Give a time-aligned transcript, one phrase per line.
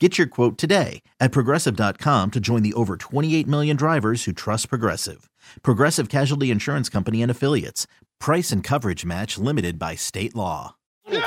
[0.00, 4.68] Get your quote today at progressive.com to join the over 28 million drivers who trust
[4.68, 5.30] Progressive.
[5.62, 7.86] Progressive Casualty Insurance Company and Affiliates.
[8.18, 10.74] Price and coverage match limited by state law.
[11.06, 11.22] Welcome,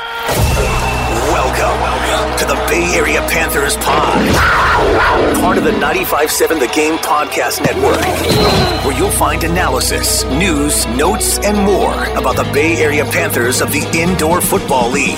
[1.80, 4.36] welcome to the Bay Area Panthers Pod,
[5.40, 8.02] part of the 95.7 The Game Podcast Network,
[8.84, 13.90] where you'll find analysis, news, notes, and more about the Bay Area Panthers of the
[13.98, 15.18] Indoor Football League.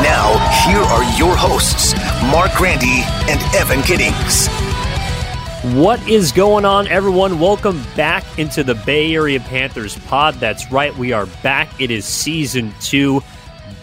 [0.00, 1.92] Now, here are your hosts,
[2.32, 4.48] Marc Grandi and Evan Giddings.
[5.76, 7.38] What is going on, everyone?
[7.38, 10.36] Welcome back into the Bay Area Panthers pod.
[10.36, 11.78] That's right, we are back.
[11.78, 13.20] It is season two,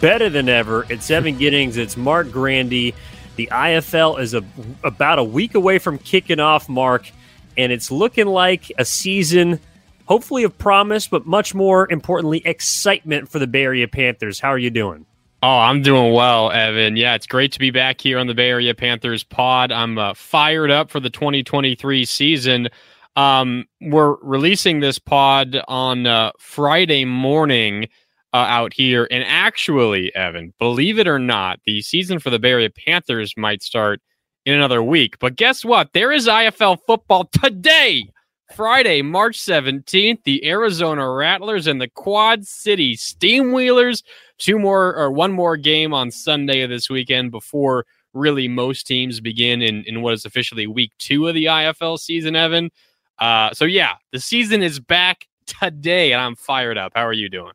[0.01, 0.87] better than ever.
[0.89, 2.95] It's Evan Giddings, it's Marc Grandi.
[3.35, 4.43] The IFL is a,
[4.83, 7.11] about a week away from kicking off, Mark,
[7.55, 9.59] and it's looking like a season,
[10.05, 14.39] hopefully of promise, but much more importantly, excitement for the Bay Area Panthers.
[14.39, 15.05] How are you doing?
[15.41, 16.97] Oh, I'm doing well, Evan.
[16.97, 19.71] Yeah, it's great to be back here on the Bay Area Panthers pod.
[19.71, 22.67] I'm uh, fired up for the 2023 season.
[23.15, 27.85] Um, we're releasing this pod on uh, Friday morning
[28.33, 29.07] uh, out here.
[29.09, 33.63] And actually, Evan, believe it or not, the season for the Bay Area Panthers might
[33.63, 34.01] start
[34.45, 35.19] in another week.
[35.19, 35.93] But guess what?
[35.93, 38.09] There is IFL football today.
[38.55, 44.03] Friday, March 17th, the Arizona Rattlers and the Quad City Steamwheelers.
[44.37, 49.19] Two more or one more game on Sunday of this weekend before really most teams
[49.19, 52.71] begin in, in what is officially week two of the IFL season, Evan.
[53.19, 56.93] Uh, so, yeah, the season is back today, and I'm fired up.
[56.95, 57.53] How are you doing?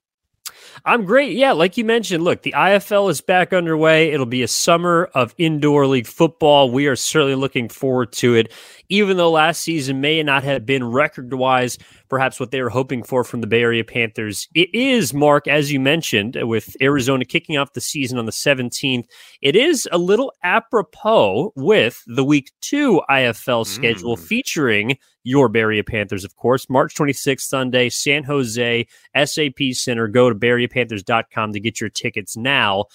[0.86, 1.32] I'm great.
[1.32, 4.12] Yeah, like you mentioned, look, the IFL is back underway.
[4.12, 6.70] It'll be a summer of indoor league football.
[6.70, 8.52] We are certainly looking forward to it.
[8.90, 11.78] Even though last season may not have been record wise,
[12.10, 14.46] perhaps what they were hoping for from the Bay Area Panthers.
[14.54, 19.06] It is, Mark, as you mentioned, with Arizona kicking off the season on the 17th.
[19.40, 24.20] It is a little apropos with the week two IFL schedule mm.
[24.20, 26.68] featuring your Bay Area Panthers, of course.
[26.68, 28.86] March 26th, Sunday, San Jose,
[29.24, 30.06] SAP Center.
[30.06, 30.34] Go to
[30.74, 32.86] BayAreaPanthers.com to get your tickets now.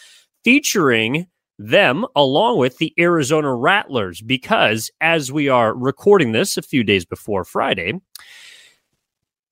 [0.43, 6.83] Featuring them along with the Arizona Rattlers, because as we are recording this a few
[6.83, 7.99] days before Friday,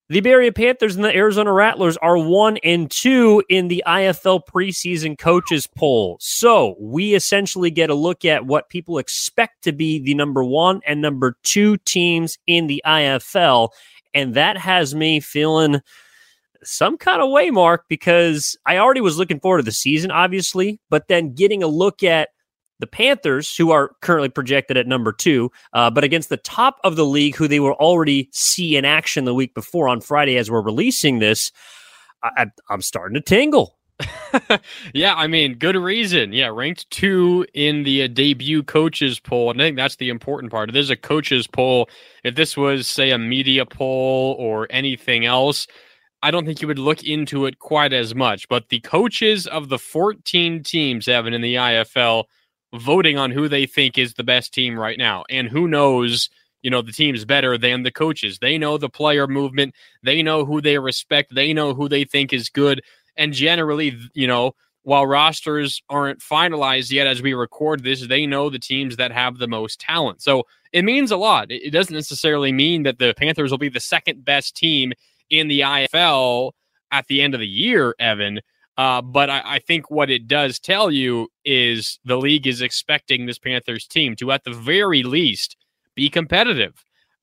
[0.09, 4.39] the Bay Area Panthers and the Arizona Rattlers are one and two in the IFL
[4.49, 6.15] preseason coaches poll.
[6.21, 10.79] So we essentially get a look at what people expect to be the number one
[10.87, 13.67] and number two teams in the IFL.
[14.13, 15.81] And that has me feeling
[16.63, 20.79] some kind of way, Mark, because I already was looking forward to the season, obviously,
[20.89, 22.29] but then getting a look at
[22.79, 26.95] the Panthers, who are currently projected at number two, uh, but against the top of
[26.95, 30.51] the league, who they will already see in action the week before on Friday as
[30.51, 31.51] we're releasing this,
[32.23, 33.77] I, am starting to tingle.
[34.93, 36.31] yeah, I mean, good reason.
[36.31, 39.49] Yeah, ranked two in the uh, debut coaches poll.
[39.51, 40.69] And I think that's the important part.
[40.69, 41.89] If there's a coaches poll,
[42.23, 45.67] if this was, say, a media poll or anything else,
[46.23, 48.47] I don't think you would look into it quite as much.
[48.47, 52.25] But the coaches of the 14 teams, Evan, in the IFL,
[52.73, 55.23] voting on who they think is the best team right now.
[55.29, 56.29] And who knows,
[56.61, 58.39] you know, the team's better than the coaches.
[58.39, 62.33] They know the player movement, they know who they respect, they know who they think
[62.33, 62.81] is good.
[63.15, 64.53] And generally, you know,
[64.83, 69.37] while rosters aren't finalized yet as we record this, they know the teams that have
[69.37, 70.21] the most talent.
[70.21, 71.47] So it means a lot.
[71.51, 74.93] It doesn't necessarily mean that the Panthers will be the second best team
[75.29, 76.51] in the IFL
[76.91, 78.39] at the end of the year, Evan.
[78.77, 83.25] Uh, but I, I, think what it does tell you is the league is expecting
[83.25, 85.57] this Panthers team to, at the very least,
[85.95, 86.73] be competitive.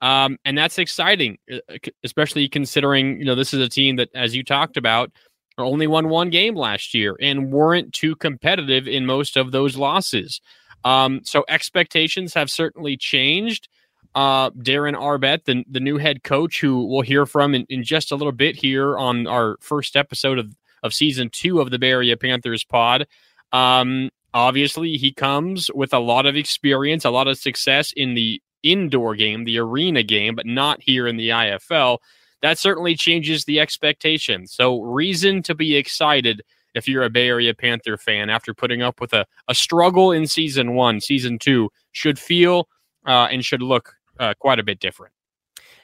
[0.00, 1.58] Um, and that's exciting, uh,
[2.02, 5.12] especially considering, you know, this is a team that, as you talked about,
[5.56, 10.40] only won one game last year and weren't too competitive in most of those losses.
[10.84, 13.68] Um, so expectations have certainly changed.
[14.14, 18.12] Uh, Darren Arbet, the, the new head coach, who we'll hear from in, in just
[18.12, 21.90] a little bit here on our first episode of, of season two of the Bay
[21.90, 23.06] Area Panthers pod.
[23.52, 28.40] Um, obviously, he comes with a lot of experience, a lot of success in the
[28.62, 31.98] indoor game, the arena game, but not here in the IFL.
[32.40, 34.46] That certainly changes the expectation.
[34.46, 36.42] So, reason to be excited
[36.74, 40.26] if you're a Bay Area Panther fan after putting up with a, a struggle in
[40.26, 42.68] season one, season two should feel
[43.06, 45.12] uh, and should look uh, quite a bit different.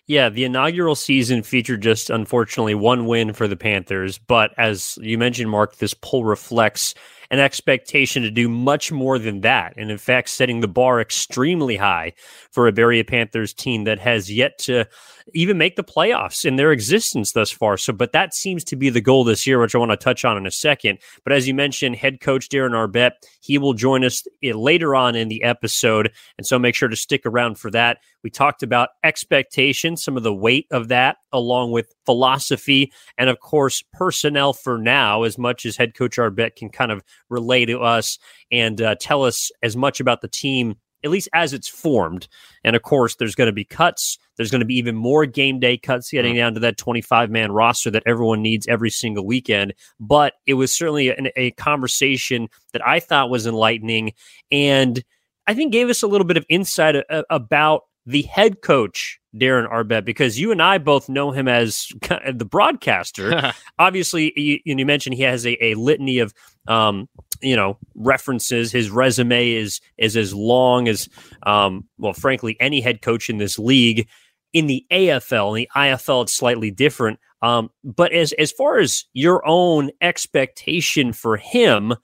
[0.06, 4.18] Yeah, the inaugural season featured just unfortunately one win for the Panthers.
[4.18, 6.94] But as you mentioned, Mark, this poll reflects
[7.30, 9.74] an expectation to do much more than that.
[9.76, 12.12] And in fact, setting the bar extremely high
[12.50, 14.84] for a Bay Panthers team that has yet to
[15.32, 17.76] even make the playoffs in their existence thus far.
[17.76, 20.24] So, but that seems to be the goal this year, which I want to touch
[20.24, 20.98] on in a second.
[21.22, 25.14] But as you mentioned, head coach Darren Arbet, he will join us eh, later on
[25.14, 26.10] in the episode.
[26.36, 27.98] And so make sure to stick around for that.
[28.22, 33.40] We talked about expectations, some of the weight of that, along with philosophy, and of
[33.40, 37.80] course, personnel for now, as much as head coach Arbet can kind of relay to
[37.80, 38.18] us
[38.50, 42.28] and uh, tell us as much about the team at least as it's formed.
[42.64, 44.18] And of course, there's going to be cuts.
[44.36, 46.38] There's going to be even more game day cuts getting mm-hmm.
[46.38, 49.74] down to that 25 man roster that everyone needs every single weekend.
[49.98, 54.12] But it was certainly an, a conversation that I thought was enlightening
[54.50, 55.02] and
[55.46, 59.20] I think gave us a little bit of insight a, a, about the head coach
[59.36, 61.88] Darren Arbet because you and I both know him as
[62.32, 63.52] the broadcaster.
[63.78, 66.34] Obviously, you, you, mentioned he has a, a litany of
[66.66, 67.08] um,
[67.40, 68.72] you know references.
[68.72, 71.08] His resume is is as long as
[71.44, 74.08] um, well, frankly, any head coach in this league.
[74.52, 77.20] In the AFL, in the IFL, it's slightly different.
[77.40, 81.94] Um, but as as far as your own expectation for him,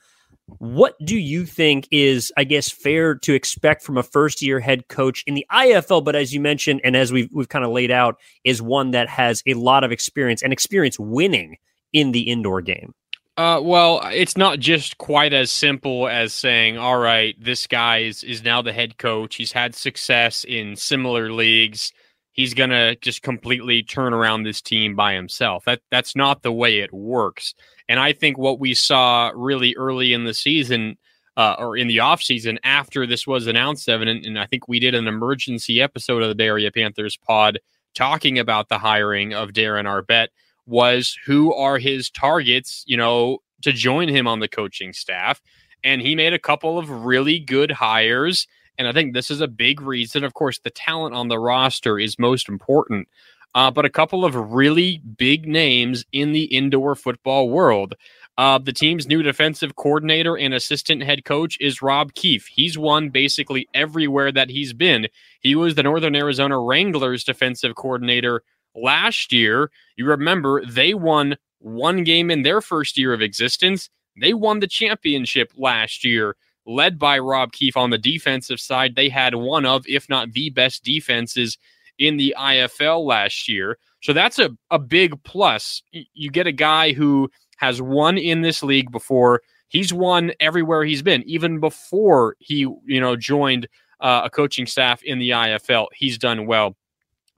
[0.58, 4.88] what do you think is, I guess, fair to expect from a first year head
[4.88, 6.04] coach in the IFL?
[6.04, 9.08] But as you mentioned, and as we've, we've kind of laid out, is one that
[9.08, 11.56] has a lot of experience and experience winning
[11.92, 12.94] in the indoor game.
[13.36, 18.24] Uh, well, it's not just quite as simple as saying, all right, this guy is,
[18.24, 19.34] is now the head coach.
[19.34, 21.92] He's had success in similar leagues.
[22.36, 25.64] He's going to just completely turn around this team by himself.
[25.64, 27.54] That That's not the way it works.
[27.88, 30.98] And I think what we saw really early in the season
[31.36, 34.94] uh, or in the offseason after this was announced, Evan, and I think we did
[34.94, 37.58] an emergency episode of the Bay Area Panthers pod
[37.94, 40.28] talking about the hiring of Darren Arbet
[40.66, 45.40] was who are his targets, you know, to join him on the coaching staff.
[45.84, 48.46] And he made a couple of really good hires.
[48.78, 50.24] And I think this is a big reason.
[50.24, 53.08] Of course, the talent on the roster is most important
[53.56, 57.94] uh, but a couple of really big names in the indoor football world.
[58.36, 62.46] Uh, the team's new defensive coordinator and assistant head coach is Rob Keefe.
[62.48, 65.08] He's won basically everywhere that he's been.
[65.40, 68.42] He was the Northern Arizona Wranglers defensive coordinator
[68.74, 69.70] last year.
[69.96, 73.88] You remember they won one game in their first year of existence.
[74.20, 76.36] They won the championship last year,
[76.66, 78.94] led by Rob Keefe on the defensive side.
[78.94, 81.56] They had one of, if not the best defenses
[81.98, 83.78] in the IFL last year.
[84.02, 85.82] So that's a, a big plus.
[85.92, 89.42] You get a guy who has won in this league before.
[89.68, 93.66] He's won everywhere he's been, even before he, you know, joined
[94.00, 95.86] uh, a coaching staff in the IFL.
[95.94, 96.76] He's done well.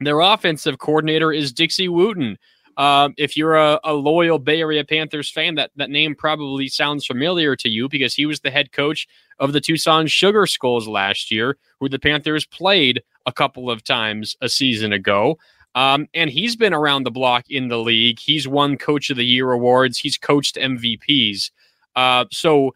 [0.00, 2.36] Their offensive coordinator is Dixie Wooten.
[2.76, 7.04] Uh, if you're a, a, loyal Bay Area Panthers fan, that, that name probably sounds
[7.04, 11.30] familiar to you because he was the head coach of the Tucson Sugar Skulls last
[11.30, 15.38] year, who the Panthers played a couple of times a season ago.
[15.74, 18.18] Um, and he's been around the block in the league.
[18.18, 19.98] He's won Coach of the Year awards.
[19.98, 21.50] He's coached MVPs.
[21.94, 22.74] Uh, so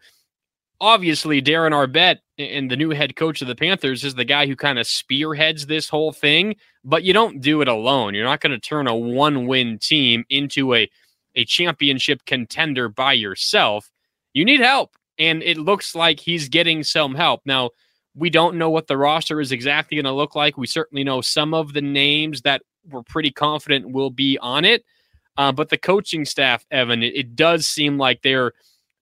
[0.79, 4.55] obviously, Darren Arbet and the new head coach of the Panthers is the guy who
[4.55, 6.55] kind of spearheads this whole thing.
[6.85, 8.13] But you don't do it alone.
[8.13, 10.89] You're not going to turn a one-win team into a
[11.35, 13.89] a championship contender by yourself.
[14.33, 17.71] You need help, and it looks like he's getting some help now.
[18.15, 20.57] We don't know what the roster is exactly going to look like.
[20.57, 24.85] We certainly know some of the names that we're pretty confident will be on it.
[25.35, 28.53] Uh, but the coaching staff, Evan, it, it does seem like they're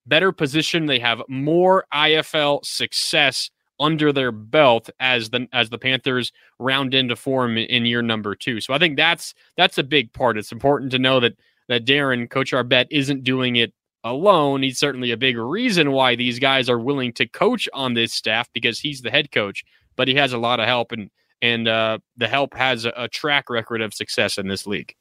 [0.06, 0.88] better positioned.
[0.88, 7.16] They have more IFL success under their belt as the as the Panthers round into
[7.16, 8.60] form in year number two.
[8.60, 10.38] So I think that's that's a big part.
[10.38, 11.36] It's important to know that
[11.68, 13.72] that Darren, Coach Arbet, isn't doing it
[14.04, 14.62] alone.
[14.62, 18.48] He's certainly a big reason why these guys are willing to coach on this staff
[18.52, 19.64] because he's the head coach,
[19.96, 23.08] but he has a lot of help and and uh, the help has a, a
[23.08, 24.94] track record of success in this league.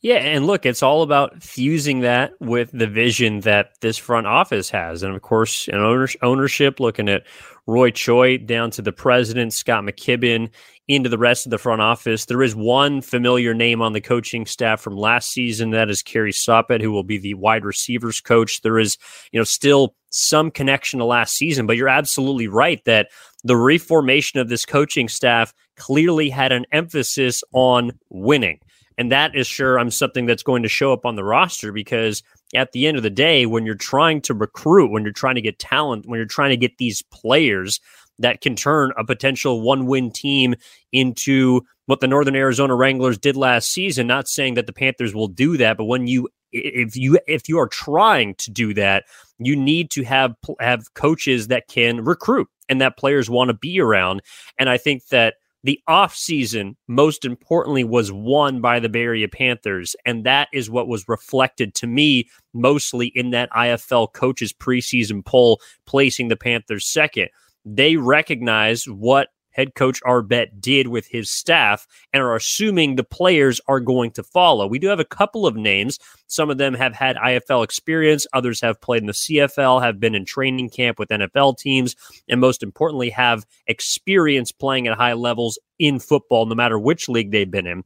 [0.00, 4.70] Yeah, and look, it's all about fusing that with the vision that this front office
[4.70, 7.22] has, and of course, an ownership looking at
[7.66, 10.50] Roy Choi down to the president, Scott McKibben,
[10.88, 12.24] into the rest of the front office.
[12.24, 15.70] There is one familiar name on the coaching staff from last season.
[15.70, 18.62] That is Kerry Soppet, who will be the wide receivers coach.
[18.62, 18.98] There is,
[19.30, 23.08] you know, still some connection to last season, but you're absolutely right that
[23.44, 28.58] the reformation of this coaching staff clearly had an emphasis on winning.
[28.98, 32.22] And that is sure I'm something that's going to show up on the roster because
[32.54, 35.40] at the end of the day, when you're trying to recruit, when you're trying to
[35.40, 37.80] get talent, when you're trying to get these players
[38.18, 40.54] that can turn a potential one win team
[40.92, 44.06] into what the Northern Arizona Wranglers did last season.
[44.06, 47.58] Not saying that the Panthers will do that, but when you if you if you
[47.58, 49.04] are trying to do that,
[49.38, 53.80] you need to have have coaches that can recruit and that players want to be
[53.80, 54.22] around.
[54.58, 59.94] And I think that the offseason, most importantly, was won by the Bay Area Panthers.
[60.04, 65.60] And that is what was reflected to me mostly in that IFL coaches preseason poll,
[65.86, 67.28] placing the Panthers second
[67.64, 73.60] they recognize what head coach Arbet did with his staff and are assuming the players
[73.68, 74.66] are going to follow.
[74.66, 75.98] We do have a couple of names.
[76.26, 80.14] Some of them have had IFL experience, others have played in the CFL, have been
[80.14, 81.94] in training camp with NFL teams,
[82.28, 87.30] and most importantly, have experience playing at high levels in football, no matter which league
[87.30, 87.84] they've been in.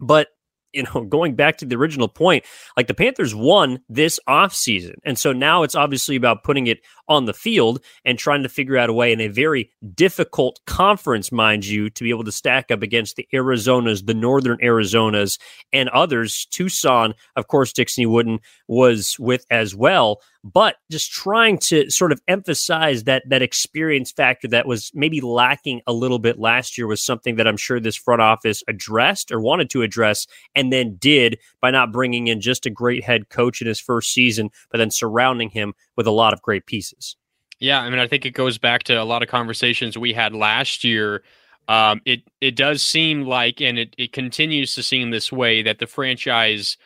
[0.00, 0.28] But
[0.72, 2.44] you know, going back to the original point,
[2.76, 4.94] like the Panthers won this offseason.
[5.04, 8.76] And so now it's obviously about putting it on the field and trying to figure
[8.76, 12.70] out a way in a very difficult conference, mind you, to be able to stack
[12.70, 15.38] up against the Arizonas, the Northern Arizonas,
[15.72, 16.46] and others.
[16.50, 18.38] Tucson, of course, Dixie Wooten
[18.68, 24.48] was with as well but just trying to sort of emphasize that that experience factor
[24.48, 27.96] that was maybe lacking a little bit last year was something that I'm sure this
[27.96, 32.66] front office addressed or wanted to address and then did by not bringing in just
[32.66, 36.32] a great head coach in his first season, but then surrounding him with a lot
[36.32, 37.16] of great pieces.
[37.60, 40.34] Yeah, I mean, I think it goes back to a lot of conversations we had
[40.34, 41.22] last year.
[41.68, 45.78] Um, it it does seem like, and it it continues to seem this way that
[45.78, 46.76] the franchise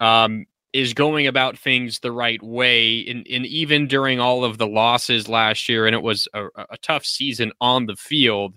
[0.00, 4.66] um, is going about things the right way and, and even during all of the
[4.66, 8.54] losses last year and it was a, a tough season on the field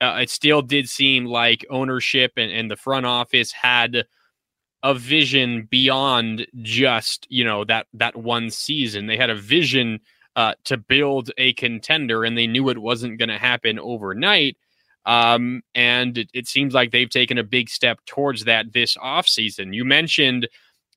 [0.00, 4.04] uh, it still did seem like ownership and, and the front office had
[4.82, 9.06] a vision beyond just you know that that one season.
[9.06, 10.00] They had a vision
[10.36, 14.56] uh, to build a contender and they knew it wasn't going to happen overnight
[15.06, 19.74] um, and it, it seems like they've taken a big step towards that this offseason
[19.74, 20.46] you mentioned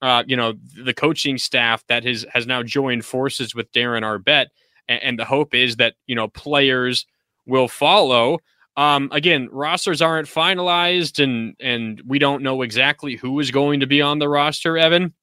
[0.01, 4.47] uh, you know, the coaching staff that has has now joined forces with Darren Arbet,
[4.87, 7.05] and, and the hope is that you know players
[7.45, 8.39] will follow.
[8.77, 13.87] Um, again, rosters aren't finalized, and and we don't know exactly who is going to
[13.87, 15.13] be on the roster, Evan.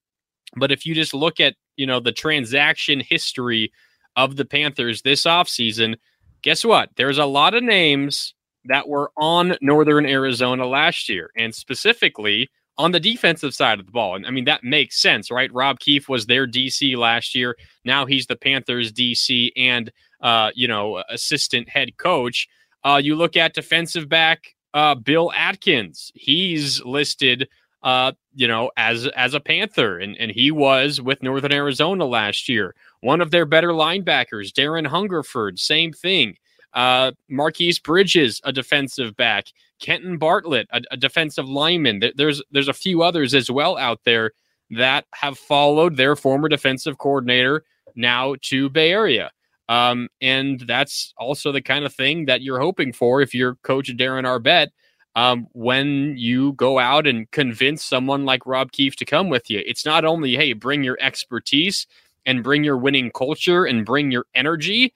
[0.57, 3.73] But if you just look at you know the transaction history
[4.15, 5.97] of the Panthers this offseason,
[6.43, 6.91] guess what?
[6.97, 8.35] There's a lot of names
[8.67, 13.93] that were on Northern Arizona last year, and specifically on the defensive side of the
[13.93, 14.17] ball.
[14.17, 15.53] And I mean, that makes sense, right?
[15.53, 17.57] Rob Keefe was their DC last year.
[17.85, 19.91] Now he's the Panthers DC and,
[20.21, 22.49] uh, you know, assistant head coach.
[22.85, 26.13] Uh, you look at defensive back uh, Bill Atkins.
[26.15, 27.49] He's listed,
[27.83, 32.47] uh, you know, as as a Panther, and and he was with Northern Arizona last
[32.47, 32.75] year.
[33.01, 36.37] One of their better linebackers, Darren Hungerford, same thing.
[36.77, 39.47] Uh, Marquise Bridges, a defensive back.
[39.81, 42.03] Kenton Bartlett, a, a defensive lineman.
[42.15, 44.33] There's there's a few others as well out there
[44.71, 47.65] that have followed their former defensive coordinator
[47.95, 49.31] now to Bay Area.
[49.69, 53.89] Um, and that's also the kind of thing that you're hoping for if you're coach
[53.97, 54.69] Darren Arbet.
[55.17, 59.63] Um, when you go out and convince someone like Rob Keefe to come with you,
[59.65, 61.87] it's not only, hey, bring your expertise
[62.27, 64.93] and bring your winning culture and bring your energy,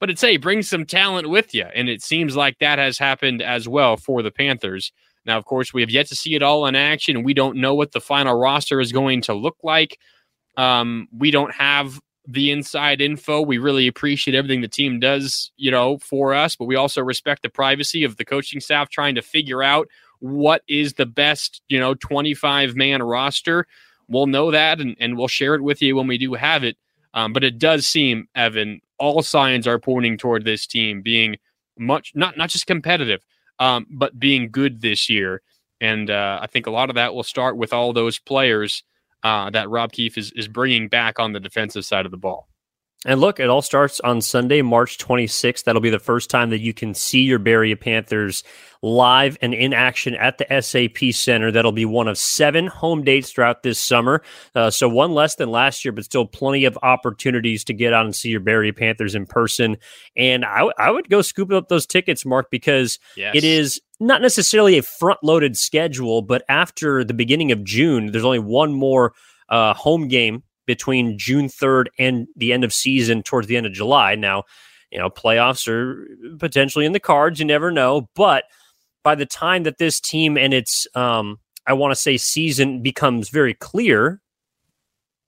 [0.00, 1.64] but it's hey, bring some talent with you.
[1.74, 4.92] And it seems like that has happened as well for the Panthers.
[5.26, 7.22] Now, of course, we have yet to see it all in action.
[7.22, 9.98] We don't know what the final roster is going to look like.
[10.56, 13.40] Um, we don't have the inside info.
[13.40, 17.42] We really appreciate everything the team does, you know, for us, but we also respect
[17.42, 19.88] the privacy of the coaching staff trying to figure out
[20.20, 23.66] what is the best, you know, 25 man roster.
[24.08, 26.76] We'll know that and, and we'll share it with you when we do have it.
[27.12, 31.36] Um, but it does seem, Evan, all signs are pointing toward this team being
[31.78, 33.24] much not not just competitive,
[33.58, 35.42] um, but being good this year.
[35.80, 38.82] And uh, I think a lot of that will start with all those players
[39.22, 42.48] uh, that Rob Keefe is is bringing back on the defensive side of the ball.
[43.04, 45.64] And look, it all starts on Sunday, March 26th.
[45.64, 48.42] That'll be the first time that you can see your Bay Area Panthers
[48.80, 51.50] live and in action at the SAP Center.
[51.50, 54.22] That'll be one of seven home dates throughout this summer.
[54.54, 58.06] Uh, so one less than last year, but still plenty of opportunities to get out
[58.06, 59.76] and see your Bay Area Panthers in person.
[60.16, 63.34] And I, w- I would go scoop up those tickets, Mark, because yes.
[63.34, 68.24] it is not necessarily a front loaded schedule, but after the beginning of June, there's
[68.24, 69.12] only one more
[69.50, 73.72] uh, home game between June 3rd and the end of season towards the end of
[73.72, 74.14] July.
[74.14, 74.44] Now,
[74.90, 76.06] you know, playoffs are
[76.38, 77.40] potentially in the cards.
[77.40, 78.08] You never know.
[78.14, 78.44] But
[79.02, 83.28] by the time that this team and its, um, I want to say, season becomes
[83.28, 84.20] very clear,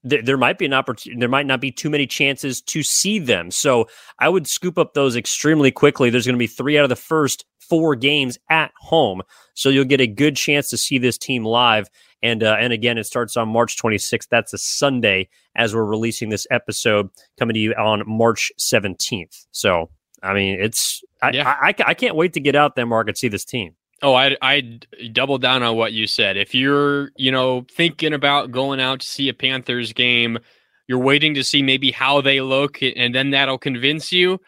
[0.08, 1.18] th- there might be an opportunity.
[1.18, 3.50] There might not be too many chances to see them.
[3.50, 3.88] So
[4.18, 6.10] I would scoop up those extremely quickly.
[6.10, 9.22] There's going to be three out of the first four games at home.
[9.54, 11.88] So you'll get a good chance to see this team live.
[12.22, 14.28] And uh, and again, it starts on March 26th.
[14.30, 19.46] That's a Sunday as we're releasing this episode, coming to you on March 17th.
[19.50, 19.90] So
[20.22, 21.48] I mean, it's I, yeah.
[21.48, 23.74] I, I, I can't wait to get out there, Mark, and see this team.
[24.02, 24.80] Oh, I I
[25.12, 26.36] double down on what you said.
[26.36, 30.38] If you're you know thinking about going out to see a Panthers game,
[30.86, 34.40] you're waiting to see maybe how they look, and then that'll convince you.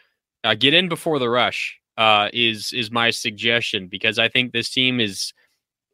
[0.44, 1.76] Uh, get in before the rush.
[1.96, 5.32] Uh, is is my suggestion because I think this team is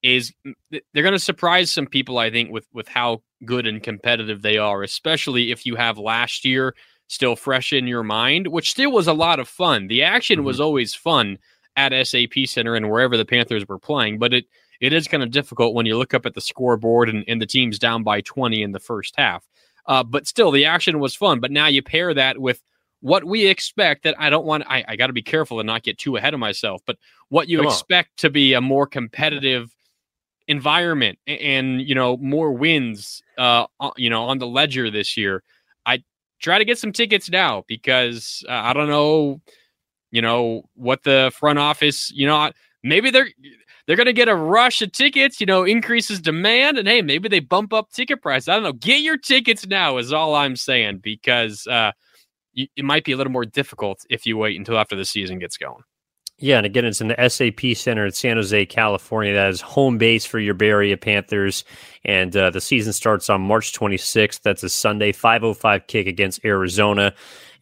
[0.04, 0.34] is
[0.70, 2.18] they're going to surprise some people.
[2.18, 6.44] I think with with how good and competitive they are, especially if you have last
[6.44, 6.76] year
[7.08, 9.88] still fresh in your mind, which still was a lot of fun.
[9.88, 10.46] The action mm-hmm.
[10.46, 11.38] was always fun
[11.76, 14.44] at SAP Center and wherever the Panthers were playing, but it
[14.80, 17.46] it is kind of difficult when you look up at the scoreboard and, and the
[17.46, 19.48] team's down by 20 in the first half.
[19.86, 21.40] Uh, but still, the action was fun.
[21.40, 22.60] But now you pair that with
[23.00, 25.82] what we expect that I don't want, I, I got to be careful and not
[25.82, 28.16] get too ahead of myself, but what you Come expect on.
[28.18, 29.74] to be a more competitive
[30.48, 35.42] environment and, you know more wins uh you know on the ledger this year
[35.86, 36.02] i
[36.40, 39.40] try to get some tickets now because uh, i don't know
[40.10, 42.50] you know what the front office you know
[42.82, 43.28] maybe they're
[43.86, 47.40] they're to get a rush of tickets you know increases demand and hey maybe they
[47.40, 48.72] bump up ticket price i don't know.
[48.72, 51.92] Get your tickets now is all i'm saying because uh
[52.54, 55.56] it might be a little more difficult if you wait until after the season gets
[55.56, 55.82] going
[56.38, 59.34] yeah, and again, it's in the SAP Center in San Jose, California.
[59.34, 61.64] That is home base for your Bay Panthers,
[62.04, 64.42] and uh, the season starts on March 26th.
[64.42, 67.14] That's a Sunday, 5:05 kick against Arizona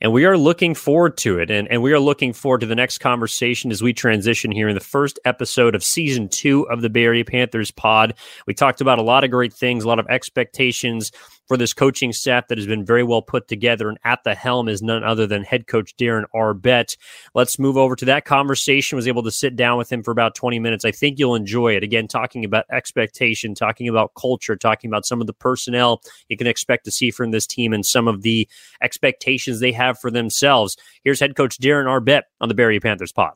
[0.02, 1.48] and we are looking forward to it.
[1.50, 4.74] And, and we are looking forward to the next conversation as we transition here in
[4.74, 8.14] the first episode of season two of the Bay Panthers pod.
[8.44, 11.12] We talked about a lot of great things, a lot of expectations
[11.48, 13.88] for this coaching staff that has been very well put together.
[13.88, 16.96] And at the helm is none other than head coach Darren Arbet.
[17.34, 18.96] Let's move over to that conversation.
[18.96, 20.84] Was able to sit down with him for about 20 minutes.
[20.84, 21.82] I think you'll enjoy it.
[21.82, 26.46] Again, talking about expectation, talking about culture, talking about some of the personnel you can
[26.46, 28.48] expect to see from this team and some of the
[28.82, 30.76] expectations they have for themselves.
[31.04, 33.34] Here's head coach Darren Arbet on the Bay Area Panthers pod.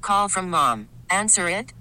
[0.00, 0.88] Call from mom.
[1.10, 1.72] Answer it.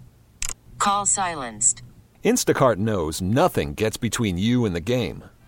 [0.78, 1.84] Call silenced.
[2.24, 5.24] Instacart knows nothing gets between you and the game.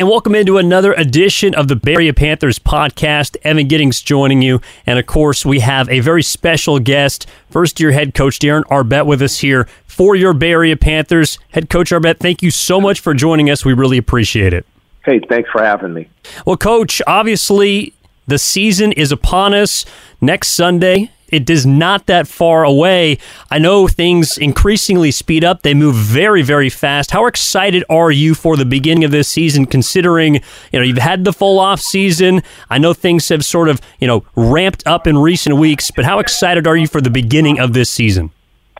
[0.00, 3.36] And welcome into another edition of the Bay Area Panthers podcast.
[3.42, 4.62] Evan Giddings joining you.
[4.86, 9.04] And of course, we have a very special guest, first year head coach Darren Arbet
[9.04, 11.38] with us here for your Bay Area Panthers.
[11.50, 13.62] Head coach Arbet, thank you so much for joining us.
[13.62, 14.64] We really appreciate it.
[15.04, 16.08] Hey, thanks for having me.
[16.46, 17.92] Well, coach, obviously
[18.26, 19.84] the season is upon us.
[20.22, 23.18] Next Sunday, it is not that far away.
[23.50, 25.62] I know things increasingly speed up.
[25.62, 27.10] They move very, very fast.
[27.10, 30.36] How excited are you for the beginning of this season, considering,
[30.72, 32.42] you know, you've had the full off season.
[32.68, 36.18] I know things have sort of, you know, ramped up in recent weeks, but how
[36.18, 38.30] excited are you for the beginning of this season?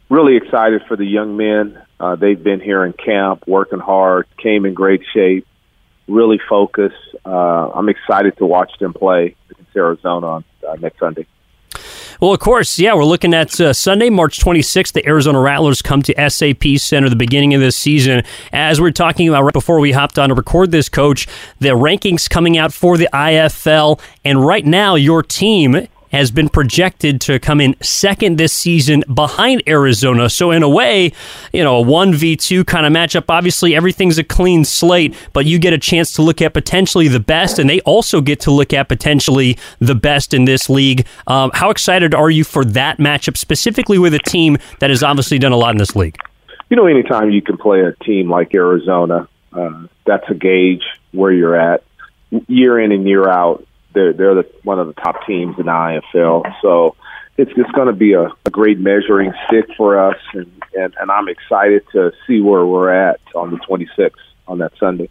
[0.09, 1.81] Really excited for the young men.
[2.01, 5.47] Uh, they've been here in camp, working hard, came in great shape,
[6.09, 6.97] really focused.
[7.25, 11.27] Uh, I'm excited to watch them play against Arizona on uh, next Sunday.
[12.21, 14.93] Well, of course, yeah, we're looking at uh, Sunday, March 26th.
[14.93, 18.25] The Arizona Rattlers come to SAP Center the beginning of this season.
[18.53, 21.27] As we are talking about right before we hopped on to record this, Coach,
[21.61, 27.21] the rankings coming out for the IFL, and right now your team has been projected
[27.23, 30.29] to come in second this season behind Arizona.
[30.29, 31.13] So, in a way,
[31.53, 33.25] you know, a 1v2 kind of matchup.
[33.29, 37.21] Obviously, everything's a clean slate, but you get a chance to look at potentially the
[37.21, 41.07] best, and they also get to look at potentially the best in this league.
[41.27, 45.39] Um, how excited are you for that matchup, specifically with a team that has obviously
[45.39, 46.17] done a lot in this league?
[46.69, 51.33] You know, anytime you can play a team like Arizona, uh, that's a gauge where
[51.33, 51.83] you're at
[52.47, 55.73] year in and year out they're they're the, one of the top teams in the
[55.73, 56.55] IFL.
[56.63, 56.97] So
[57.37, 61.11] it's just going to be a, a great measuring stick for us, and, and and
[61.11, 64.13] I'm excited to see where we're at on the 26th
[64.47, 65.09] on that Sunday.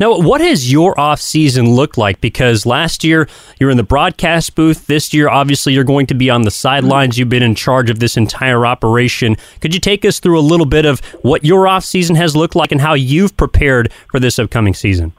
[0.00, 2.20] Now, what has your off season looked like?
[2.20, 3.28] Because last year
[3.60, 4.86] you're in the broadcast booth.
[4.86, 7.18] This year, obviously, you're going to be on the sidelines.
[7.18, 9.36] You've been in charge of this entire operation.
[9.60, 12.56] Could you take us through a little bit of what your off season has looked
[12.56, 15.12] like and how you've prepared for this upcoming season?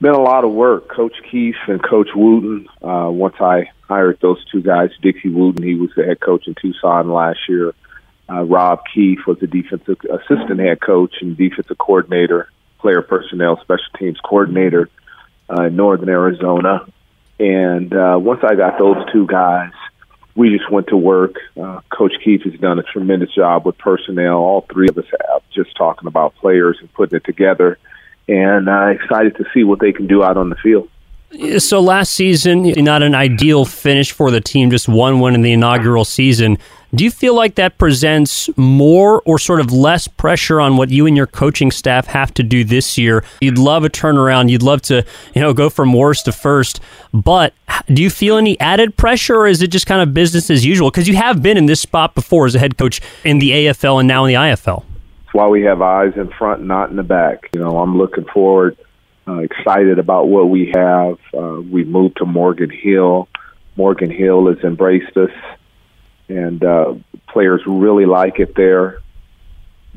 [0.00, 0.88] Been a lot of work.
[0.88, 2.68] Coach Keefe and Coach Wooten.
[2.82, 6.54] Uh, once I hired those two guys, Dixie Wooten, he was the head coach in
[6.54, 7.74] Tucson last year.
[8.28, 13.84] Uh, Rob Keefe was the defensive assistant head coach and defensive coordinator, player personnel, special
[13.98, 14.88] teams coordinator
[15.50, 16.86] uh, in Northern Arizona.
[17.38, 19.72] And uh, once I got those two guys,
[20.34, 21.36] we just went to work.
[21.60, 24.38] Uh, Coach Keefe has done a tremendous job with personnel.
[24.38, 27.78] All three of us have, just talking about players and putting it together
[28.28, 30.88] and uh, excited to see what they can do out on the field.
[31.58, 35.52] So last season, not an ideal finish for the team, just one win in the
[35.52, 36.58] inaugural season.
[36.94, 41.06] Do you feel like that presents more or sort of less pressure on what you
[41.06, 43.24] and your coaching staff have to do this year?
[43.40, 44.48] You'd love a turnaround.
[44.48, 46.78] You'd love to, you know, go from worst to first.
[47.12, 47.52] But
[47.88, 50.92] do you feel any added pressure or is it just kind of business as usual?
[50.92, 53.98] Because you have been in this spot before as a head coach in the AFL
[53.98, 54.84] and now in the IFL
[55.34, 57.50] why we have eyes in front, not in the back.
[57.54, 58.76] You know, I'm looking forward,
[59.26, 61.18] uh, excited about what we have.
[61.36, 63.28] Uh, we moved to Morgan Hill.
[63.76, 65.32] Morgan Hill has embraced us,
[66.28, 66.94] and uh,
[67.26, 69.00] players really like it there.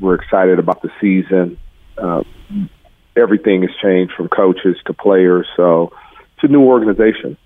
[0.00, 1.56] We're excited about the season.
[1.96, 2.24] Uh,
[3.16, 5.92] everything has changed from coaches to players, so
[6.34, 7.36] it's a new organization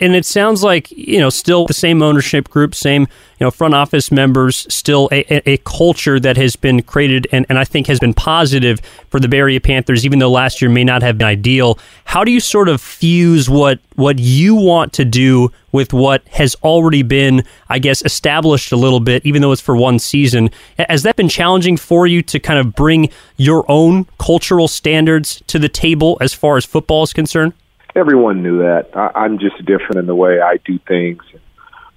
[0.00, 3.74] and it sounds like you know still the same ownership group, same you know front
[3.74, 7.98] office members, still a, a culture that has been created and, and I think has
[7.98, 8.80] been positive
[9.10, 11.78] for the Area Panthers, even though last year may not have been ideal.
[12.04, 16.54] How do you sort of fuse what what you want to do with what has
[16.62, 20.50] already been, I guess, established a little bit, even though it's for one season?
[20.78, 25.58] Has that been challenging for you to kind of bring your own cultural standards to
[25.58, 27.52] the table as far as football is concerned?
[27.96, 28.90] Everyone knew that.
[28.94, 31.22] I, I'm just different in the way I do things.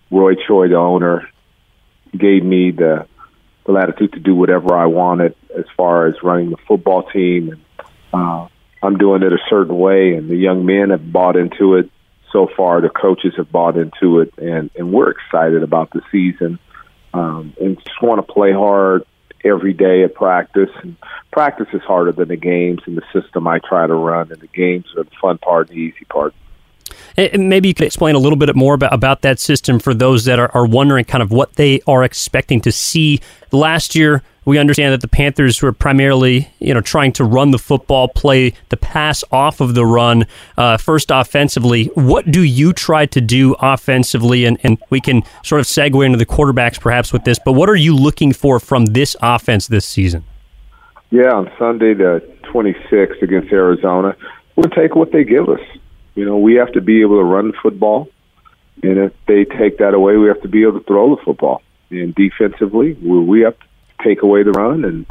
[0.09, 1.29] Roy Choi, the owner,
[2.17, 3.05] gave me the
[3.65, 7.61] the latitude to do whatever I wanted as far as running the football team, and
[8.13, 8.47] uh,
[8.81, 10.13] I'm doing it a certain way.
[10.15, 11.91] And the young men have bought into it.
[12.31, 16.57] So far, the coaches have bought into it, and and we're excited about the season.
[17.13, 19.03] Um, and just want to play hard
[19.43, 20.69] every day at practice.
[20.81, 20.95] And
[21.31, 24.47] practice is harder than the games and the system I try to run, and the
[24.47, 26.33] games are the fun part and the easy part.
[27.17, 30.25] And maybe you could explain a little bit more about, about that system for those
[30.25, 33.19] that are, are wondering kind of what they are expecting to see.
[33.51, 37.59] Last year, we understand that the Panthers were primarily, you know, trying to run the
[37.59, 40.25] football, play the pass off of the run
[40.57, 41.85] uh, first offensively.
[41.93, 44.45] What do you try to do offensively?
[44.45, 47.69] And, and we can sort of segue into the quarterbacks perhaps with this, but what
[47.69, 50.23] are you looking for from this offense this season?
[51.11, 54.15] Yeah, on Sunday the 26th against Arizona,
[54.55, 55.61] we'll take what they give us.
[56.15, 58.09] You know, we have to be able to run football,
[58.81, 61.61] and if they take that away, we have to be able to throw the football.
[61.91, 63.68] And defensively, we have to
[64.03, 65.05] take away the run, and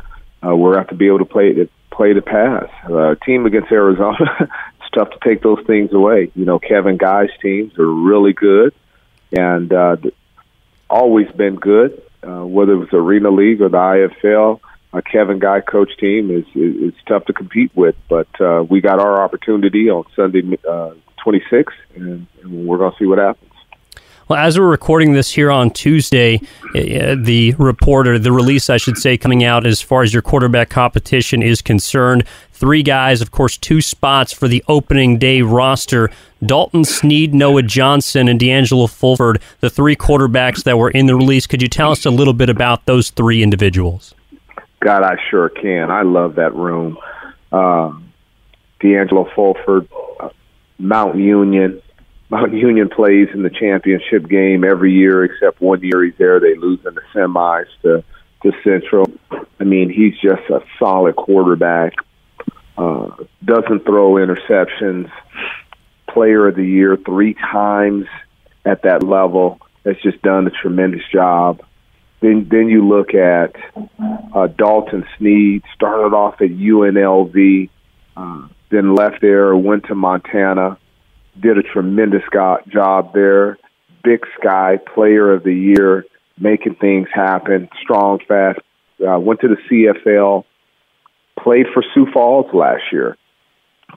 [0.44, 2.68] uh, we have to be able to play play the pass.
[2.85, 4.48] Uh, team against Arizona,
[4.81, 6.31] it's tough to take those things away.
[6.35, 8.74] You know, Kevin Guy's teams are really good,
[9.33, 9.96] and uh,
[10.88, 12.03] always been good.
[12.22, 14.61] Uh, whether it was Arena League or the IFL,
[14.92, 17.94] a Kevin Guy coach team is, is, is tough to compete with.
[18.09, 22.98] But uh, we got our opportunity on Sunday, uh, 26, and, and we're going to
[22.98, 23.47] see what happens.
[24.29, 26.43] Well, as we're recording this here on Tuesday,
[26.75, 30.69] uh, the reporter, the release, I should say, coming out as far as your quarterback
[30.69, 36.11] competition is concerned, three guys, of course, two spots for the opening day roster.
[36.45, 41.47] Dalton Sneed, Noah Johnson, and D'Angelo Fulford, the three quarterbacks that were in the release.
[41.47, 44.14] Could you tell us a little bit about those three individuals?
[44.81, 45.91] God, I sure can.
[45.91, 46.99] I love that room.
[47.51, 48.12] Um,
[48.81, 49.88] D'Angelo Fulford,
[50.21, 50.29] uh,
[50.79, 51.81] Mount Union,
[52.31, 56.41] Mount Union plays in the championship game every year except one year he's there.
[56.41, 58.05] They lose in the semis to
[58.43, 59.11] to Central.
[59.59, 61.95] I mean, he's just a solid quarterback.
[62.77, 63.11] Uh,
[63.45, 65.11] doesn't throw interceptions.
[66.09, 68.07] Player of the year three times
[68.64, 69.61] at that level.
[69.85, 71.62] Has just done a tremendous job.
[72.21, 73.57] Then then you look at
[74.35, 75.62] uh, Dalton Sneed.
[75.75, 77.71] Started off at UNLV,
[78.17, 80.79] uh, then left there, went to Montana
[81.40, 83.59] did a tremendous job there.
[84.03, 86.05] Big Sky Player of the Year,
[86.38, 87.68] making things happen.
[87.83, 88.61] Strong, fast.
[89.07, 90.44] Uh, went to the CFL.
[91.42, 93.16] Played for Sioux Falls last year.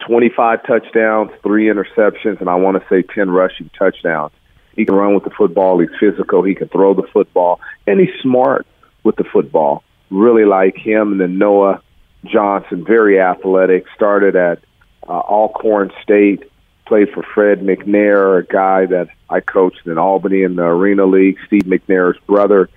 [0.08, 4.32] 25 touchdowns, three interceptions, and I want to say 10 rushing touchdowns.
[4.76, 5.80] He can run with the football.
[5.80, 6.44] He's physical.
[6.44, 8.66] He can throw the football, and he's smart
[9.04, 9.84] with the football.
[10.10, 11.14] Really like him.
[11.14, 11.82] And then Noah
[12.26, 13.86] Johnson, very athletic.
[13.96, 14.60] Started at
[15.08, 16.51] uh, Alcorn State
[16.92, 21.38] played for Fred McNair, a guy that I coached in Albany in the Arena League,
[21.48, 22.68] Steve McNair's brother.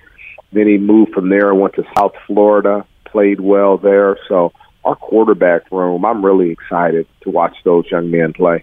[0.52, 4.16] Then he moved from there and went to South Florida, played well there.
[4.28, 4.52] So
[4.84, 8.62] our quarterback room, I'm really excited to watch those young men play.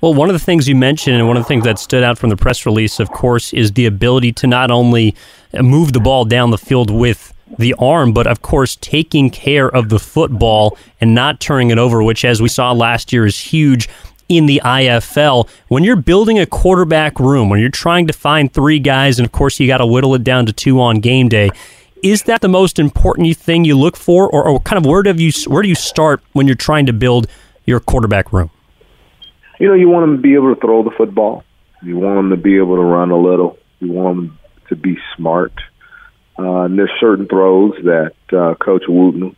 [0.00, 2.18] Well, one of the things you mentioned, and one of the things that stood out
[2.18, 5.14] from the press release, of course, is the ability to not only
[5.52, 9.88] move the ball down the field with the arm, but of course, taking care of
[9.88, 13.88] the football and not turning it over, which, as we saw last year, is huge
[14.28, 15.48] in the IFL.
[15.68, 19.32] When you're building a quarterback room, when you're trying to find three guys, and of
[19.32, 21.50] course you got to whittle it down to two on game day,
[22.02, 25.12] is that the most important thing you look for, or, or kind of where do
[25.14, 27.26] you where do you start when you're trying to build
[27.64, 28.50] your quarterback room?
[29.58, 31.44] You know, you want them to be able to throw the football.
[31.82, 33.58] You want them to be able to run a little.
[33.80, 35.52] You want them to be smart.
[36.38, 39.36] Uh, and there's certain throws that uh, Coach Wooten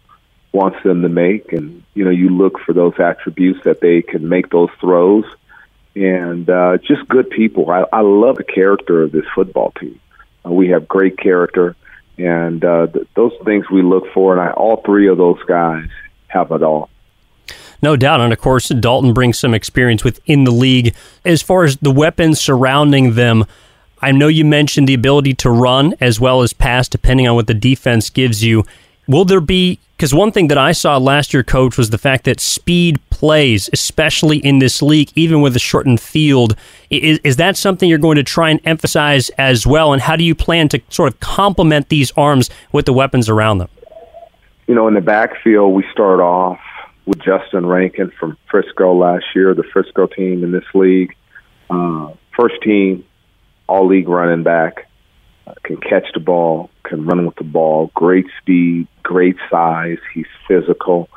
[0.53, 4.29] wants them to make, and you know you look for those attributes that they can
[4.29, 5.25] make those throws,
[5.95, 7.71] and uh, just good people.
[7.71, 9.99] I, I love the character of this football team.
[10.45, 11.75] Uh, we have great character,
[12.19, 15.89] and uh, th- those things we look for, and I, all three of those guys
[16.29, 16.91] have it all.
[17.83, 18.21] No doubt.
[18.21, 20.95] And of course, Dalton brings some experience within the league.
[21.25, 23.47] As far as the weapons surrounding them,
[24.01, 27.47] I know you mentioned the ability to run as well as pass, depending on what
[27.47, 28.65] the defense gives you.
[29.09, 32.25] Will there be because one thing that I saw last year, coach, was the fact
[32.25, 36.55] that speed plays, especially in this league, even with a shortened field.
[36.91, 39.95] Is, is that something you're going to try and emphasize as well?
[39.95, 43.59] And how do you plan to sort of complement these arms with the weapons around
[43.59, 43.69] them?
[44.67, 46.61] You know, in the backfield, we start off
[47.07, 51.15] with Justin Rankin from Frisco last year, the Frisco team in this league.
[51.71, 53.03] Uh, first team,
[53.67, 54.91] all league running back,
[55.63, 59.99] can catch the ball, can run with the ball, great speed, great size.
[60.13, 61.09] He's physical.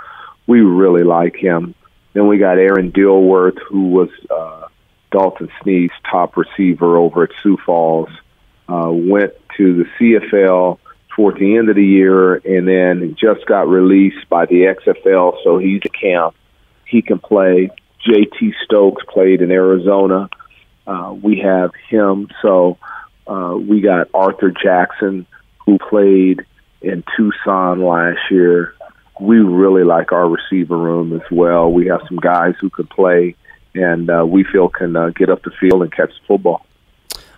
[0.48, 1.76] We really like him.
[2.14, 4.68] Then we got Aaron Dilworth, who was uh,
[5.12, 8.10] Dalton Sneed's top receiver over at Sioux Falls.
[8.68, 13.68] Uh, went to the CFL toward the end of the year, and then just got
[13.68, 15.44] released by the XFL.
[15.44, 16.36] So he's a camp.
[16.86, 17.72] He can play.
[18.08, 20.30] JT Stokes played in Arizona.
[20.88, 22.30] Uh, we have him.
[22.42, 22.78] So
[23.58, 25.26] we got Arthur Jackson,
[25.66, 26.46] who played
[26.82, 28.74] in Tucson last year.
[29.20, 31.72] We really like our receiver room as well.
[31.72, 33.36] We have some guys who can play,
[33.76, 36.66] and uh, we feel can uh, get up the field and catch the football.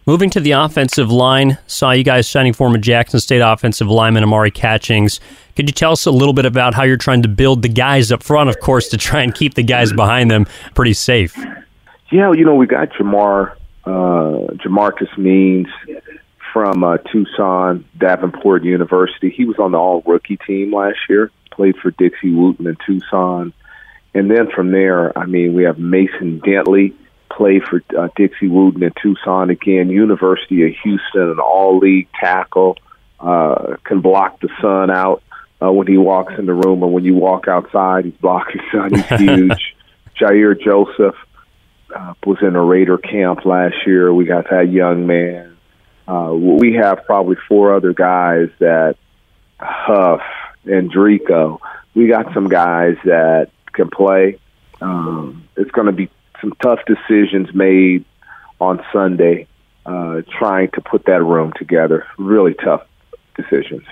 [0.08, 4.49] Moving to the offensive line, saw you guys signing former Jackson State offensive lineman Amari
[4.49, 5.19] Catchings.
[5.56, 8.12] Could you tell us a little bit about how you're trying to build the guys
[8.12, 11.38] up front, of course, to try and keep the guys behind them pretty safe?
[12.12, 15.67] Yeah, you know, we got Jamar, uh, Jamarcus Means,
[16.52, 19.30] from uh, Tucson, Davenport University.
[19.30, 23.54] He was on the all rookie team last year, played for Dixie Wooten in Tucson.
[24.13, 26.94] And then from there, I mean, we have Mason Dentley,
[27.30, 32.78] played for uh, Dixie Wooten in Tucson again, University of Houston, an all league tackle,
[33.20, 35.24] uh, can block the sun out
[35.62, 38.78] uh, when he walks in the room, or when you walk outside, he's blocking the
[38.78, 39.20] sun.
[39.20, 39.76] He's huge.
[40.20, 41.15] Jair Joseph
[41.95, 44.13] uh, was in a Raider camp last year.
[44.13, 45.51] We got that young man
[46.12, 48.97] uh, we have probably four other guys that
[49.60, 50.21] Huff
[50.65, 51.60] and Drico.
[51.95, 54.39] We got some guys that can play.
[54.82, 56.10] Um, it's going to be
[56.41, 58.04] some tough decisions made
[58.60, 59.47] on Sunday
[59.86, 62.06] uh, trying to put that room together.
[62.17, 62.86] Really tough
[63.36, 63.84] decisions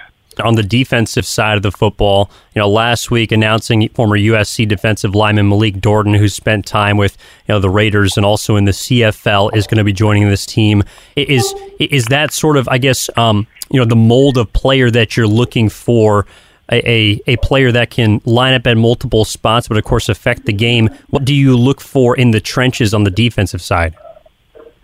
[0.41, 5.15] on the defensive side of the football, you know, last week announcing former USC defensive
[5.15, 8.71] lineman Malik Dorton, who spent time with you know the Raiders and also in the
[8.71, 10.83] CFL, is going to be joining this team.
[11.15, 15.17] Is is that sort of, I guess, um, you know, the mold of player that
[15.17, 16.25] you're looking for?
[16.71, 20.53] A, a, player that can line up at multiple spots, but of course affect the
[20.53, 20.91] game.
[21.09, 23.95] What do you look for in the trenches on the defensive side?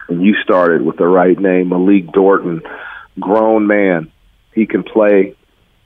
[0.10, 2.62] And you started with the right name, Malik Dorton,
[3.20, 4.12] grown man.
[4.54, 5.36] He can play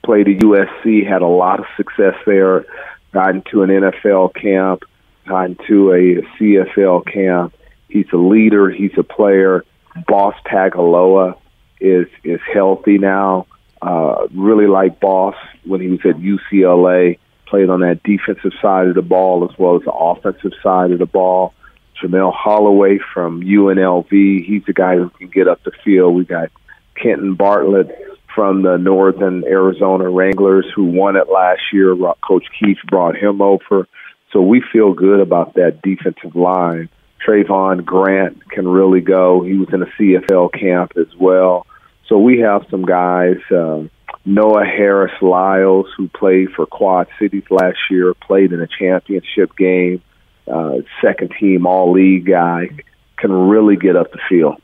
[0.04, 2.64] played at USC, had a lot of success there,
[3.12, 4.84] got into an NFL camp,
[5.26, 7.54] got into a CFL camp.
[7.88, 8.70] He's a leader.
[8.70, 9.64] He's a player.
[10.06, 11.36] Boss Tagaloa
[11.80, 13.46] is is healthy now.
[13.82, 15.34] Uh, really like Boss
[15.64, 17.18] when he was at UCLA.
[17.46, 21.00] Played on that defensive side of the ball as well as the offensive side of
[21.00, 21.52] the ball.
[22.00, 24.10] Jamelle Holieway from UNLV.
[24.10, 26.14] He's the guy who can get up the field.
[26.14, 26.50] We got
[26.94, 27.88] Kenton Bartlett
[28.34, 31.94] from the Northern Arizona Wranglers who won it last year.
[32.26, 33.86] Coach Keith brought him over.
[34.32, 36.88] So we feel good about that defensive line.
[37.26, 39.42] Trayvon Grant can really go.
[39.42, 41.66] He was in a CFL camp as well.
[42.08, 43.36] So we have some guys.
[43.50, 43.84] Uh,
[44.24, 50.02] Noah Harris Lyles, who played for Quad Cities last year, played in a championship game.
[50.46, 52.68] Uh, second team All League guy
[53.16, 54.60] can really get up the field.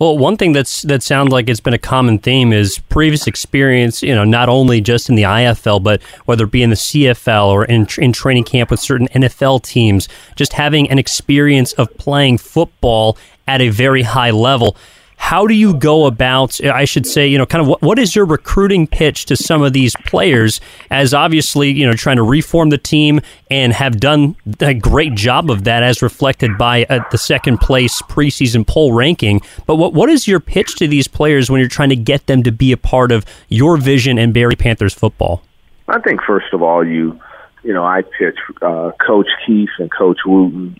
[0.00, 4.02] Well, one thing that's that sounds like it's been a common theme is previous experience.
[4.02, 7.48] You know, not only just in the IFL, but whether it be in the CFL
[7.48, 12.38] or in in training camp with certain NFL teams, just having an experience of playing
[12.38, 14.74] football at a very high level
[15.20, 18.16] how do you go about i should say you know kind of what, what is
[18.16, 22.70] your recruiting pitch to some of these players as obviously you know trying to reform
[22.70, 27.18] the team and have done a great job of that as reflected by uh, the
[27.18, 29.40] second place preseason poll ranking?
[29.66, 32.42] But what, what is your pitch to these players when you're trying to get them
[32.44, 35.42] to be a part of your vision and Bay Area Panthers football?
[35.88, 37.20] I think first of all you
[37.62, 40.78] you know I pitch uh, coach Keith and coach Wooten.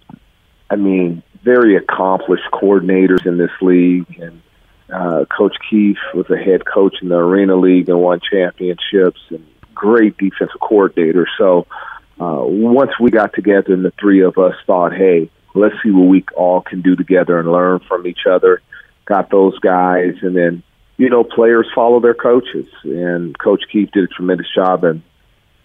[0.70, 4.42] I mean very accomplished coordinators in this league, and
[4.92, 9.46] uh, Coach Keith was a head coach in the Arena League and won championships, and
[9.74, 11.26] great defensive coordinator.
[11.38, 11.66] So
[12.20, 16.09] uh, once we got together, and the three of us thought, hey, let's see what
[16.09, 18.61] we all can do together and learn from each other.
[19.07, 20.62] Got those guys, and then
[20.96, 25.03] you know players follow their coaches, and Coach Keith did a tremendous job in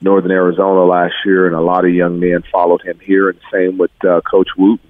[0.01, 3.77] Northern Arizona last year, and a lot of young men followed him here, and same
[3.77, 4.84] with uh, Coach Wooten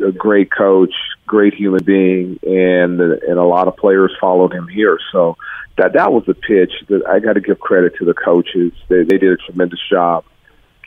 [0.00, 0.94] a great coach,
[1.26, 4.98] great human being, and and a lot of players followed him here.
[5.10, 5.36] So
[5.76, 6.72] that that was the pitch.
[6.88, 8.72] That I got to give credit to the coaches.
[8.88, 10.24] They they did a tremendous job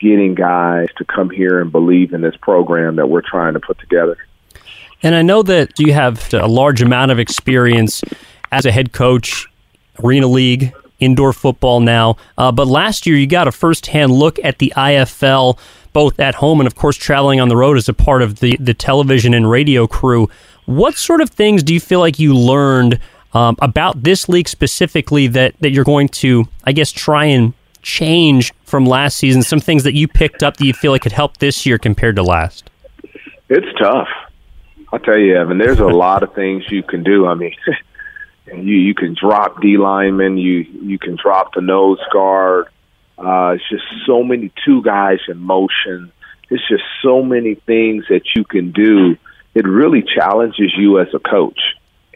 [0.00, 3.78] getting guys to come here and believe in this program that we're trying to put
[3.78, 4.18] together.
[5.02, 8.02] And I know that you have a large amount of experience
[8.52, 9.46] as a head coach,
[10.02, 12.16] Arena League, indoor football now.
[12.38, 15.58] Uh, but last year, you got a firsthand look at the IFL
[15.96, 18.54] both at home and, of course, traveling on the road as a part of the,
[18.60, 20.28] the television and radio crew.
[20.66, 23.00] What sort of things do you feel like you learned
[23.32, 28.52] um, about this league specifically that, that you're going to, I guess, try and change
[28.64, 29.42] from last season?
[29.42, 32.16] Some things that you picked up that you feel like could help this year compared
[32.16, 32.68] to last?
[33.48, 34.08] It's tough.
[34.92, 37.26] I'll tell you, Evan, there's a lot of things you can do.
[37.26, 37.54] I mean,
[38.48, 42.66] you you can drop D lineman, you you can drop the nose guard,
[43.18, 46.12] uh, it's just so many two guys in motion.
[46.50, 49.16] It's just so many things that you can do.
[49.54, 51.60] It really challenges you as a coach.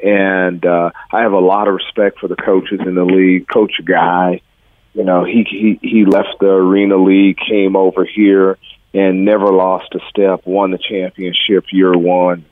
[0.03, 3.49] And uh, I have a lot of respect for the coaches in the league.
[3.49, 4.41] Coach Guy,
[4.95, 8.59] you know, he he he left the Arena League, came over here,
[8.95, 10.47] and never lost a step.
[10.47, 12.45] Won the championship year one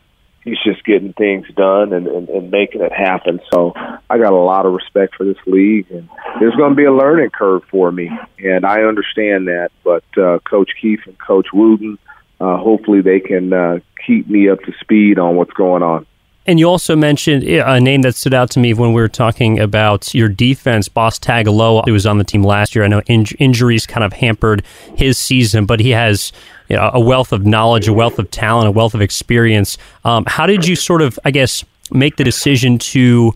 [0.48, 3.40] he's just getting things done and, and, and making it happen.
[3.52, 6.08] So I got a lot of respect for this league, and
[6.40, 9.70] there's going to be a learning curve for me, and I understand that.
[9.84, 11.98] But uh, Coach Keith and Coach Wooten,
[12.40, 16.06] uh, hopefully they can uh, keep me up to speed on what's going on.
[16.48, 19.60] And you also mentioned a name that stood out to me when we were talking
[19.60, 22.86] about your defense, Boss Tagaloa, who was on the team last year.
[22.86, 24.62] I know in- injuries kind of hampered
[24.96, 26.32] his season, but he has
[26.70, 29.76] you know, a wealth of knowledge, a wealth of talent, a wealth of experience.
[30.06, 33.34] Um, how did you sort of, I guess, make the decision to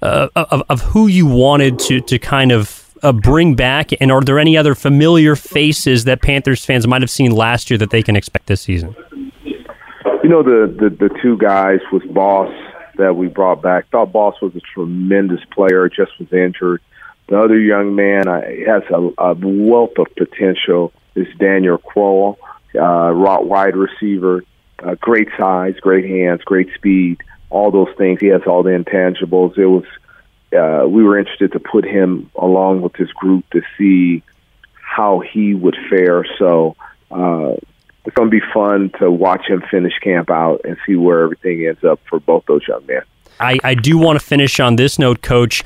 [0.00, 3.90] uh, of, of who you wanted to to kind of uh, bring back?
[4.00, 7.78] And are there any other familiar faces that Panthers fans might have seen last year
[7.78, 8.94] that they can expect this season?
[10.22, 12.52] You know, the, the, the two guys was Boss
[12.96, 13.88] that we brought back.
[13.90, 16.80] Thought Boss was a tremendous player, just was injured.
[17.28, 20.92] The other young man uh, has a, a wealth of potential.
[21.14, 22.38] Is Daniel Crowell,
[22.74, 24.44] uh, wide receiver,
[24.82, 27.22] uh, great size, great hands, great speed.
[27.50, 28.18] all those things.
[28.20, 29.56] He has all the intangibles.
[29.58, 29.84] It was
[30.56, 34.22] uh, we were interested to put him along with this group to see
[34.74, 36.26] how he would fare.
[36.38, 36.76] So
[37.10, 37.54] uh,
[38.04, 41.66] it's going to be fun to watch him finish camp out and see where everything
[41.66, 43.02] ends up for both those young men.
[43.38, 45.62] I, I do want to finish on this note, Coach.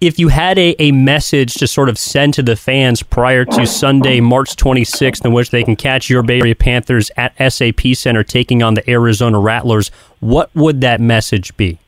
[0.00, 3.66] If you had a, a message to sort of send to the fans prior to
[3.66, 8.22] Sunday, March 26th, in which they can catch your Bay Area Panthers at SAP Center
[8.22, 11.80] taking on the Arizona Rattlers, what would that message be?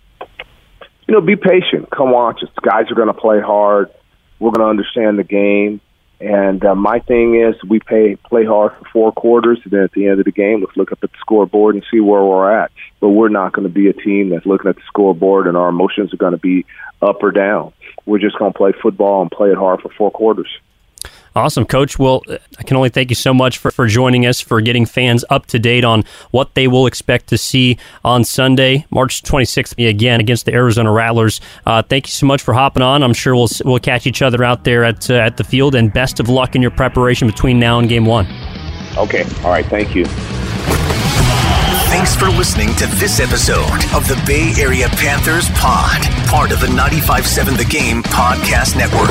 [1.07, 1.89] You know, be patient.
[1.91, 2.49] Come watch us.
[2.63, 3.91] Guys are going to play hard.
[4.41, 5.81] We're going to understand the game.
[6.21, 9.93] And uh, my thing is, we pay play hard for four quarters, and then at
[9.93, 12.53] the end of the game, let's look up at the scoreboard and see where we're
[12.53, 12.71] at.
[13.01, 15.71] But we're not going to be a team that's looking at the scoreboard and our
[15.71, 16.67] emotions are going to be
[17.01, 17.73] up or down.
[18.05, 20.51] We're just going to play football and play it hard for four quarters.
[21.37, 21.99] Awesome, Coach.
[21.99, 22.23] Well,
[22.59, 25.47] I can only thank you so much for, for joining us, for getting fans up
[25.47, 30.45] to date on what they will expect to see on Sunday, March 26th, again against
[30.47, 31.41] the Arizona Rattlers.
[31.65, 33.03] Uh, thank you so much for hopping on.
[33.03, 35.93] I'm sure we'll we'll catch each other out there at uh, at the field, and
[35.93, 38.27] best of luck in your preparation between now and Game One.
[38.97, 39.25] Okay.
[39.45, 39.67] All right.
[39.67, 40.07] Thank you.
[41.91, 46.69] Thanks for listening to this episode of the Bay Area Panthers Paw'd, part of the
[46.69, 49.11] 95.7 The Game podcast network.